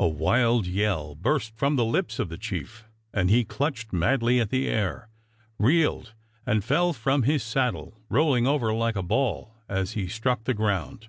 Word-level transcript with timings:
A 0.00 0.08
wild 0.08 0.66
yell 0.66 1.14
burst 1.14 1.56
from 1.56 1.76
the 1.76 1.84
lips 1.84 2.18
of 2.18 2.28
the 2.28 2.36
chief 2.36 2.88
and 3.14 3.30
he 3.30 3.44
clutched 3.44 3.92
madly 3.92 4.40
at 4.40 4.50
the 4.50 4.66
air, 4.68 5.08
reeled, 5.60 6.12
and 6.44 6.64
fell 6.64 6.92
from 6.92 7.22
his 7.22 7.44
saddle, 7.44 7.96
rolling 8.08 8.48
over 8.48 8.74
like 8.74 8.96
a 8.96 9.02
ball 9.04 9.54
as 9.68 9.92
he 9.92 10.08
struck 10.08 10.42
the 10.42 10.54
ground. 10.54 11.06